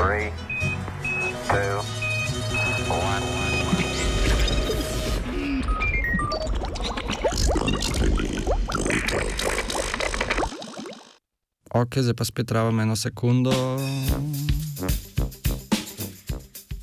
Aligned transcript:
Three, 0.00 0.32
two, 1.44 1.76
one. 2.88 3.24
Ok, 11.68 12.00
zdaj 12.00 12.16
pa 12.16 12.24
spet 12.24 12.50
rabim 12.50 12.80
eno 12.80 12.96
sekundo. 12.96 13.52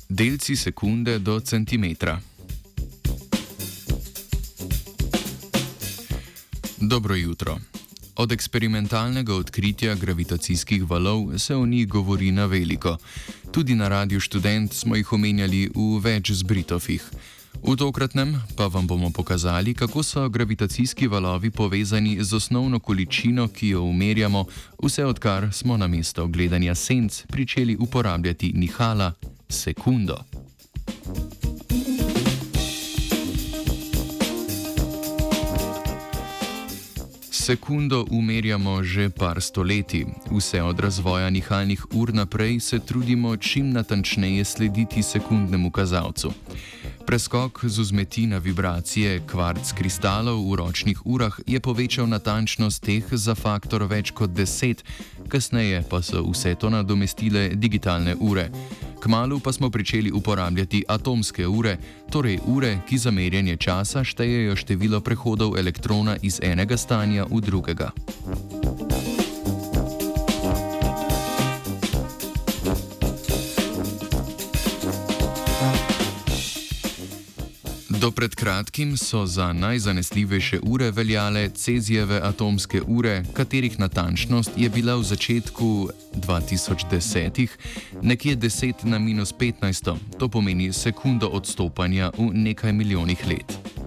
Delci 0.06 0.54
sekunde 0.54 1.18
do 1.18 1.40
centimetra. 1.42 2.20
Dobro 6.78 7.18
jutro. 7.18 7.58
Od 8.18 8.32
eksperimentalnega 8.32 9.34
odkritja 9.34 9.94
gravitacijskih 9.94 10.90
valov 10.90 11.38
se 11.38 11.56
o 11.56 11.66
njih 11.66 11.88
govori 11.88 12.32
na 12.32 12.46
veliko. 12.46 12.96
Tudi 13.52 13.74
na 13.74 13.88
Radiu 13.88 14.20
Student 14.20 14.72
smo 14.72 14.96
jih 14.96 15.12
omenjali 15.12 15.70
v 15.74 16.00
več 16.02 16.32
zbritofih. 16.32 17.04
V 17.62 17.76
tokratnem 17.76 18.34
pa 18.56 18.66
vam 18.66 18.86
bomo 18.86 19.10
pokazali, 19.10 19.74
kako 19.74 20.02
so 20.02 20.28
gravitacijski 20.28 21.06
valovi 21.06 21.50
povezani 21.50 22.18
z 22.20 22.34
osnovno 22.36 22.78
količino, 22.78 23.48
ki 23.48 23.68
jo 23.68 23.82
umerjamo, 23.82 24.44
vse 24.82 25.04
odkar 25.04 25.48
smo 25.52 25.76
na 25.76 25.86
mesto 25.86 26.26
gledanja 26.26 26.74
senc 26.74 27.22
pričeli 27.30 27.76
uporabljati 27.80 28.52
nihala 28.54 29.12
sekundo. 29.48 30.24
Sekundo 37.48 38.04
umerjamo 38.10 38.84
že 38.84 39.08
par 39.08 39.40
stoletij. 39.40 40.04
Vse 40.28 40.62
od 40.62 40.80
razvoja 40.80 41.30
nihalnih 41.30 41.80
ur 41.96 42.14
naprej 42.14 42.60
se 42.60 42.78
trudimo 42.78 43.36
čim 43.36 43.72
natančneje 43.72 44.44
slediti 44.44 45.02
sekundnemu 45.02 45.70
kazalcu. 45.70 46.32
Preskok 47.06 47.64
z 47.64 47.78
vzmeti 47.78 48.26
na 48.26 48.38
vibracije 48.38 49.22
kvarc 49.26 49.72
kristalov 49.72 50.44
v 50.50 50.56
ročnih 50.56 51.06
urah 51.06 51.40
je 51.46 51.60
povečal 51.60 52.06
natančnost 52.08 52.84
teh 52.84 53.04
za 53.12 53.34
faktor 53.34 53.88
več 53.88 54.10
kot 54.12 54.30
10, 54.30 54.84
kasneje 55.28 55.82
pa 55.88 56.02
so 56.02 56.20
vse 56.28 56.52
to 56.54 56.68
nadomestile 56.70 57.48
digitalne 57.56 58.12
ure. 58.20 58.50
Kmalu 59.02 59.40
pa 59.40 59.52
smo 59.52 59.70
začeli 59.70 60.12
uporabljati 60.12 60.84
atomske 60.88 61.46
ure, 61.46 61.76
torej 62.10 62.38
ure, 62.46 62.78
ki 62.88 62.98
za 62.98 63.10
merjenje 63.10 63.56
časa 63.56 64.04
štejejo 64.04 64.56
število 64.56 65.00
prehodov 65.00 65.58
elektrona 65.58 66.16
iz 66.22 66.40
enega 66.42 66.76
stanja 66.76 67.24
v 67.30 67.40
drugega. 67.40 67.90
Do 78.00 78.10
pred 78.10 78.34
kratkim 78.34 78.96
so 78.96 79.26
za 79.26 79.52
najzanesljivejše 79.52 80.60
ure 80.62 80.90
veljale 80.90 81.48
Cezijeve 81.48 82.20
atomske 82.22 82.82
ure, 82.86 83.22
katerih 83.32 83.80
natančnost 83.80 84.50
je 84.56 84.68
bila 84.68 84.94
v 84.96 85.02
začetku 85.02 85.88
2010 86.14 87.46
nekje 88.02 88.36
10 88.36 88.84
na 88.84 88.98
minus 88.98 89.34
15, 89.34 89.96
to 90.18 90.28
pomeni 90.28 90.72
sekundo 90.72 91.26
odstopanja 91.26 92.10
v 92.18 92.30
nekaj 92.32 92.72
milijonih 92.72 93.26
let. 93.26 93.77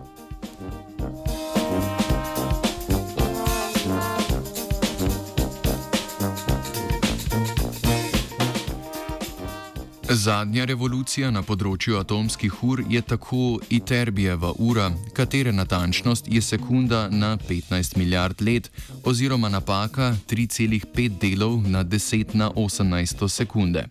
Zadnja 10.12 10.66
revolucija 10.67 11.30
na 11.31 11.40
področju 11.40 11.95
atomskih 11.95 12.58
ur 12.67 12.81
je 12.90 13.00
tako 13.02 13.62
Iterbijeva 13.72 14.52
ura, 14.59 14.90
katere 15.16 15.54
natančnost 15.56 16.27
je 16.27 16.42
sekunda 16.44 17.05
na 17.10 17.38
15 17.38 17.95
milijard 17.98 18.42
let, 18.44 18.67
oziroma 19.08 19.49
napaka 19.49 20.11
3,5 20.27 21.16
delov 21.22 21.64
na 21.64 21.86
10 21.88 22.36
na 22.36 22.52
18 22.52 23.27
sekunde. 23.30 23.88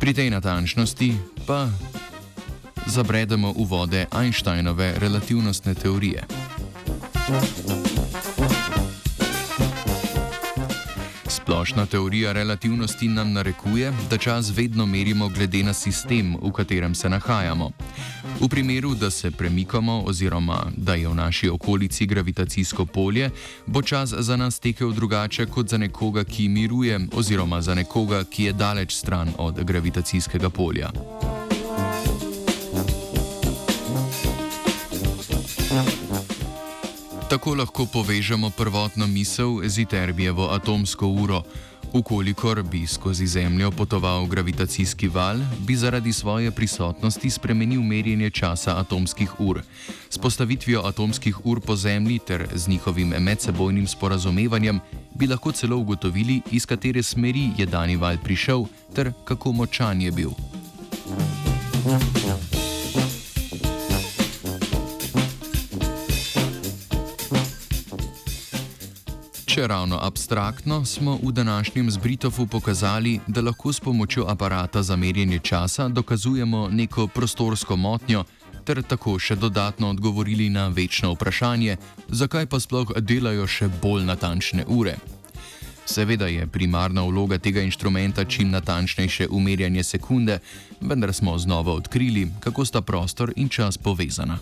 Pri 0.00 0.14
tej 0.14 0.34
natančnosti 0.34 1.12
pa 1.46 1.68
zabredemo 2.90 3.54
v 3.54 3.68
vode 3.70 4.06
Einsteinove 4.10 4.96
relativnostne 4.98 5.74
teorije. 5.78 6.26
Splošna 11.48 11.86
teorija 11.86 12.32
relativnosti 12.32 13.08
nam 13.08 13.32
narekuje, 13.32 13.92
da 14.10 14.18
čas 14.18 14.50
vedno 14.56 14.86
merimo 14.86 15.28
glede 15.28 15.62
na 15.62 15.72
sistem, 15.72 16.36
v 16.42 16.52
katerem 16.52 16.94
se 16.94 17.08
nahajamo. 17.08 17.70
V 18.40 18.48
primeru, 18.48 18.94
da 18.94 19.10
se 19.10 19.30
premikamo 19.30 20.02
oziroma 20.06 20.66
da 20.76 20.94
je 20.94 21.08
v 21.08 21.14
naši 21.14 21.48
okolici 21.48 22.06
gravitacijsko 22.06 22.86
polje, 22.86 23.30
bo 23.66 23.82
čas 23.82 24.12
za 24.18 24.36
nas 24.36 24.58
tekel 24.58 24.92
drugače 24.92 25.46
kot 25.46 25.68
za 25.68 25.78
nekoga, 25.78 26.24
ki 26.24 26.48
miruje 26.48 27.00
oziroma 27.12 27.62
za 27.62 27.74
nekoga, 27.74 28.24
ki 28.24 28.44
je 28.44 28.52
daleč 28.52 28.94
stran 28.94 29.28
od 29.38 29.64
gravitacijskega 29.64 30.50
polja. 30.50 30.90
Tako 37.28 37.54
lahko 37.54 37.86
povežemo 37.86 38.50
prvotno 38.50 39.06
misel 39.06 39.60
z 39.64 39.78
Iterbijevo 39.78 40.48
atomsko 40.48 41.06
uro. 41.06 41.42
Ukolikor 41.92 42.62
bi 42.62 42.86
skozi 42.86 43.26
Zemljo 43.26 43.70
potoval 43.70 44.26
gravitacijski 44.26 45.08
val, 45.08 45.36
bi 45.58 45.76
zaradi 45.76 46.12
svoje 46.12 46.50
prisotnosti 46.50 47.30
spremenil 47.30 47.82
merjenje 47.82 48.30
časa 48.30 48.80
atomskih 48.80 49.40
ur. 49.40 49.60
S 50.10 50.18
postavitvijo 50.18 50.82
atomskih 50.84 51.46
ur 51.46 51.60
po 51.60 51.76
Zemlji 51.76 52.18
ter 52.18 52.48
z 52.54 52.68
njihovim 52.68 53.08
medsebojnim 53.08 53.86
sporazumevanjem 53.86 54.80
bi 55.14 55.26
lahko 55.26 55.52
celo 55.52 55.76
ugotovili, 55.76 56.40
iz 56.50 56.66
katere 56.66 57.02
smeri 57.02 57.50
je 57.58 57.66
dani 57.66 57.96
val 57.96 58.16
prišel 58.24 58.64
ter 58.94 59.12
kako 59.24 59.52
močan 59.52 60.00
je 60.02 60.10
bil. 60.10 60.30
Thank 61.84 62.52
you. 62.52 62.57
Če 69.48 69.66
ravno 69.66 69.96
abstraktno, 70.02 70.84
smo 70.84 71.18
v 71.22 71.32
današnjem 71.32 71.90
zbritofu 71.90 72.46
pokazali, 72.46 73.20
da 73.26 73.40
lahko 73.40 73.72
s 73.72 73.80
pomočjo 73.80 74.26
aparata 74.28 74.82
za 74.82 74.96
merjenje 74.96 75.38
časa 75.38 75.88
dokazujemo 75.88 76.68
neko 76.68 77.06
prostorsko 77.06 77.76
motnjo, 77.76 78.24
ter 78.64 78.82
tako 78.82 79.16
še 79.18 79.36
dodatno 79.40 79.88
odgovorili 79.90 80.50
na 80.50 80.66
večno 80.68 81.14
vprašanje, 81.14 81.76
zakaj 82.08 82.46
pa 82.46 82.60
sploh 82.60 82.92
delajo 83.00 83.46
še 83.46 83.70
bolj 83.82 84.04
natančne 84.04 84.66
ure. 84.68 84.98
Seveda 85.86 86.28
je 86.28 86.46
primarna 86.46 87.06
vloga 87.08 87.38
tega 87.38 87.64
inštrumenta 87.64 88.24
čim 88.24 88.50
natančnejše 88.50 89.30
umerjanje 89.30 89.82
sekunde, 89.82 90.38
vendar 90.80 91.14
smo 91.14 91.38
znova 91.38 91.72
odkrili, 91.72 92.28
kako 92.40 92.64
sta 92.64 92.84
prostor 92.84 93.32
in 93.36 93.48
čas 93.48 93.78
povezana. 93.78 94.38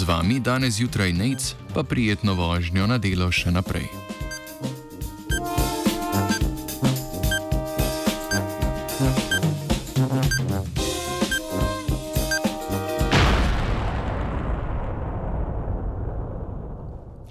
Z 0.00 0.08
vami 0.08 0.40
danes 0.40 0.80
zjutraj 0.80 1.12
Nec, 1.12 1.52
pa 1.76 1.84
prijetno 1.84 2.32
vožnjo 2.32 2.86
na 2.88 2.96
delo 2.96 3.28
še 3.28 3.52
naprej. 3.52 3.84